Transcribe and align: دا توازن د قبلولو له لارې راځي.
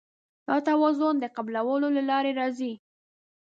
دا 0.47 0.55
توازن 0.69 1.15
د 1.19 1.25
قبلولو 1.35 1.87
له 1.97 2.01
لارې 2.09 2.31
راځي. 2.39 2.73